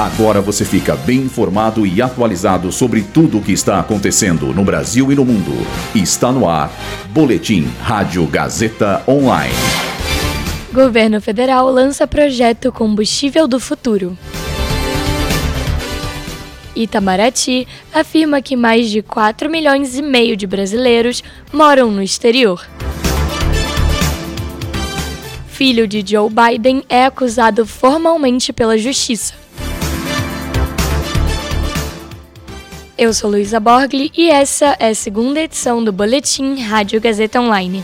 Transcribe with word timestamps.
Agora 0.00 0.40
você 0.40 0.64
fica 0.64 0.96
bem 0.96 1.18
informado 1.18 1.86
e 1.86 2.00
atualizado 2.00 2.72
sobre 2.72 3.02
tudo 3.02 3.36
o 3.36 3.42
que 3.42 3.52
está 3.52 3.78
acontecendo 3.78 4.46
no 4.46 4.64
Brasil 4.64 5.12
e 5.12 5.14
no 5.14 5.26
mundo. 5.26 5.52
Está 5.94 6.32
no 6.32 6.48
ar. 6.48 6.72
Boletim 7.10 7.70
Rádio 7.82 8.26
Gazeta 8.26 9.02
Online. 9.06 9.52
Governo 10.72 11.20
Federal 11.20 11.70
lança 11.70 12.06
projeto 12.06 12.72
Combustível 12.72 13.46
do 13.46 13.60
Futuro. 13.60 14.16
Itamaraty 16.74 17.68
afirma 17.92 18.40
que 18.40 18.56
mais 18.56 18.88
de 18.88 19.02
4 19.02 19.50
milhões 19.50 19.98
e 19.98 20.00
meio 20.00 20.34
de 20.34 20.46
brasileiros 20.46 21.22
moram 21.52 21.90
no 21.90 22.02
exterior. 22.02 22.66
Filho 25.46 25.86
de 25.86 26.02
Joe 26.06 26.30
Biden 26.30 26.82
é 26.88 27.04
acusado 27.04 27.66
formalmente 27.66 28.50
pela 28.50 28.78
justiça. 28.78 29.39
Eu 33.00 33.14
sou 33.14 33.30
Luísa 33.30 33.58
Borgli 33.58 34.12
e 34.14 34.28
essa 34.28 34.76
é 34.78 34.88
a 34.88 34.94
segunda 34.94 35.40
edição 35.40 35.82
do 35.82 35.90
Boletim 35.90 36.60
Rádio 36.60 37.00
Gazeta 37.00 37.40
Online. 37.40 37.82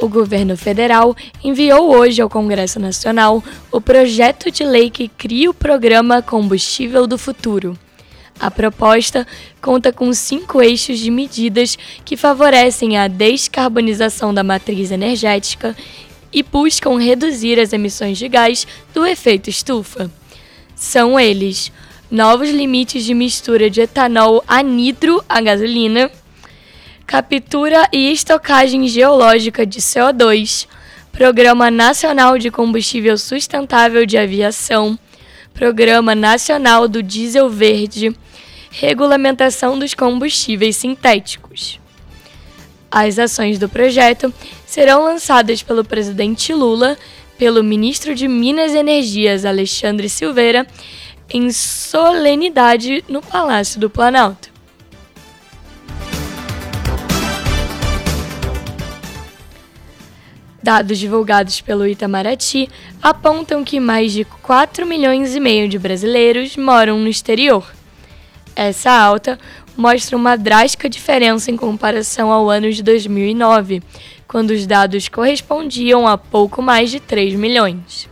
O 0.00 0.08
governo 0.08 0.56
federal 0.56 1.14
enviou 1.44 1.96
hoje 1.96 2.20
ao 2.20 2.28
Congresso 2.28 2.80
Nacional 2.80 3.40
o 3.70 3.80
projeto 3.80 4.50
de 4.50 4.64
lei 4.64 4.90
que 4.90 5.06
cria 5.06 5.48
o 5.48 5.54
programa 5.54 6.20
Combustível 6.20 7.06
do 7.06 7.16
Futuro. 7.16 7.78
A 8.40 8.50
proposta 8.50 9.24
conta 9.60 9.92
com 9.92 10.12
cinco 10.12 10.60
eixos 10.60 10.98
de 10.98 11.08
medidas 11.08 11.78
que 12.04 12.16
favorecem 12.16 12.98
a 12.98 13.06
descarbonização 13.06 14.34
da 14.34 14.42
matriz 14.42 14.90
energética 14.90 15.76
e 16.32 16.42
buscam 16.42 16.98
reduzir 16.98 17.60
as 17.60 17.72
emissões 17.72 18.18
de 18.18 18.28
gás 18.28 18.66
do 18.92 19.06
efeito 19.06 19.48
estufa 19.48 20.10
são 20.82 21.18
eles: 21.18 21.70
novos 22.10 22.50
limites 22.50 23.04
de 23.04 23.14
mistura 23.14 23.70
de 23.70 23.82
etanol 23.82 24.42
anidro 24.48 25.22
à 25.28 25.40
gasolina, 25.40 26.10
captura 27.06 27.88
e 27.92 28.10
estocagem 28.10 28.88
geológica 28.88 29.64
de 29.64 29.80
CO2, 29.80 30.66
Programa 31.12 31.70
Nacional 31.70 32.36
de 32.36 32.50
Combustível 32.50 33.16
Sustentável 33.16 34.04
de 34.04 34.18
Aviação, 34.18 34.98
Programa 35.54 36.16
Nacional 36.16 36.88
do 36.88 37.00
Diesel 37.00 37.48
Verde, 37.48 38.12
regulamentação 38.72 39.78
dos 39.78 39.94
combustíveis 39.94 40.74
sintéticos. 40.76 41.78
As 42.90 43.20
ações 43.20 43.56
do 43.56 43.68
projeto 43.68 44.34
serão 44.66 45.04
lançadas 45.04 45.62
pelo 45.62 45.84
presidente 45.84 46.52
Lula 46.52 46.98
pelo 47.42 47.64
ministro 47.64 48.14
de 48.14 48.28
Minas 48.28 48.72
e 48.72 48.78
Energias, 48.78 49.44
Alexandre 49.44 50.08
Silveira, 50.08 50.64
em 51.28 51.50
solenidade 51.50 53.04
no 53.08 53.20
Palácio 53.20 53.80
do 53.80 53.90
Planalto. 53.90 54.48
Dados 60.62 60.96
divulgados 60.96 61.60
pelo 61.60 61.84
Itamaraty 61.84 62.68
apontam 63.02 63.64
que 63.64 63.80
mais 63.80 64.12
de 64.12 64.24
4 64.24 64.86
milhões 64.86 65.34
e 65.34 65.40
meio 65.40 65.68
de 65.68 65.80
brasileiros 65.80 66.56
moram 66.56 67.00
no 67.00 67.08
exterior. 67.08 67.68
Essa 68.54 68.92
alta 68.92 69.36
mostra 69.76 70.16
uma 70.16 70.36
drástica 70.36 70.88
diferença 70.88 71.50
em 71.50 71.56
comparação 71.56 72.30
ao 72.30 72.50
ano 72.50 72.70
de 72.70 72.82
2009, 72.82 73.82
quando 74.26 74.50
os 74.50 74.66
dados 74.66 75.08
correspondiam 75.08 76.06
a 76.06 76.16
pouco 76.16 76.62
mais 76.62 76.90
de 76.90 77.00
3 77.00 77.34
milhões. 77.34 78.08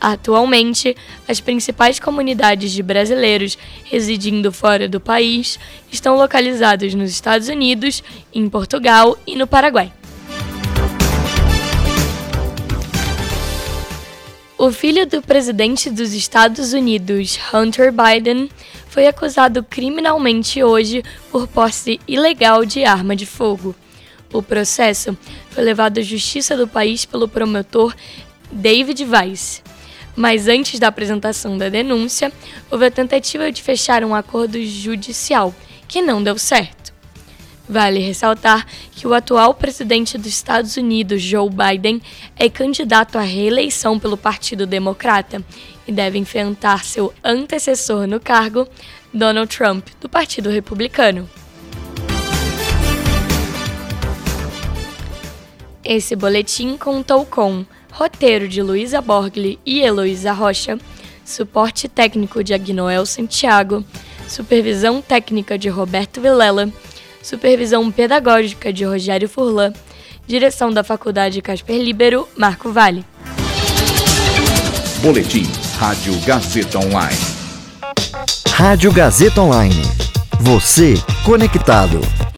Atualmente, 0.00 0.96
as 1.28 1.40
principais 1.40 2.00
comunidades 2.00 2.72
de 2.72 2.82
brasileiros 2.82 3.56
residindo 3.84 4.52
fora 4.52 4.88
do 4.88 5.00
país 5.00 5.60
estão 5.92 6.16
localizadas 6.16 6.92
nos 6.92 7.10
Estados 7.10 7.46
Unidos, 7.46 8.02
em 8.34 8.48
Portugal 8.48 9.16
e 9.24 9.36
no 9.36 9.46
Paraguai. 9.46 9.92
O 14.64 14.70
filho 14.70 15.04
do 15.04 15.20
presidente 15.20 15.90
dos 15.90 16.12
Estados 16.12 16.72
Unidos, 16.72 17.36
Hunter 17.52 17.92
Biden, 17.92 18.48
foi 18.86 19.08
acusado 19.08 19.60
criminalmente 19.64 20.62
hoje 20.62 21.02
por 21.32 21.48
posse 21.48 21.98
ilegal 22.06 22.64
de 22.64 22.84
arma 22.84 23.16
de 23.16 23.26
fogo. 23.26 23.74
O 24.32 24.40
processo 24.40 25.18
foi 25.50 25.64
levado 25.64 25.98
à 25.98 26.00
justiça 26.00 26.56
do 26.56 26.68
país 26.68 27.04
pelo 27.04 27.26
promotor 27.26 27.92
David 28.52 29.04
Weiss. 29.04 29.64
Mas 30.14 30.46
antes 30.46 30.78
da 30.78 30.86
apresentação 30.86 31.58
da 31.58 31.68
denúncia, 31.68 32.30
houve 32.70 32.86
a 32.86 32.90
tentativa 32.92 33.50
de 33.50 33.60
fechar 33.60 34.04
um 34.04 34.14
acordo 34.14 34.64
judicial, 34.64 35.52
que 35.88 36.00
não 36.00 36.22
deu 36.22 36.38
certo. 36.38 36.91
Vale 37.68 38.00
ressaltar 38.00 38.66
que 38.90 39.06
o 39.06 39.14
atual 39.14 39.54
presidente 39.54 40.18
dos 40.18 40.26
Estados 40.26 40.76
Unidos, 40.76 41.22
Joe 41.22 41.48
Biden, 41.48 42.02
é 42.36 42.48
candidato 42.48 43.16
à 43.16 43.22
reeleição 43.22 43.98
pelo 43.98 44.16
Partido 44.16 44.66
Democrata 44.66 45.42
e 45.86 45.92
deve 45.92 46.18
enfrentar 46.18 46.84
seu 46.84 47.12
antecessor 47.22 48.06
no 48.06 48.20
cargo, 48.20 48.68
Donald 49.12 49.54
Trump, 49.54 49.88
do 50.00 50.08
Partido 50.08 50.50
Republicano. 50.50 51.28
Esse 55.84 56.14
boletim 56.14 56.76
contou 56.76 57.26
com 57.26 57.64
roteiro 57.90 58.46
de 58.48 58.62
Luísa 58.62 59.00
Borgli 59.00 59.58
e 59.66 59.80
Heloísa 59.80 60.32
Rocha, 60.32 60.78
suporte 61.24 61.88
técnico 61.88 62.42
de 62.42 62.54
Agnoel 62.54 63.04
Santiago, 63.04 63.84
supervisão 64.28 65.02
técnica 65.02 65.58
de 65.58 65.68
Roberto 65.68 66.20
Vilela, 66.20 66.72
supervisão 67.22 67.90
pedagógica 67.90 68.72
de 68.72 68.84
Rogério 68.84 69.28
Furlan, 69.28 69.72
direção 70.26 70.72
da 70.72 70.82
Faculdade 70.82 71.40
Casper 71.40 71.76
Libero, 71.80 72.28
Marco 72.36 72.72
Vale. 72.72 73.04
Boletim 75.00 75.46
Rádio 75.78 76.14
Gazeta 76.20 76.78
Online. 76.78 77.18
Rádio 78.52 78.92
Gazeta 78.92 79.40
Online. 79.40 79.82
Você 80.40 80.94
conectado. 81.24 82.00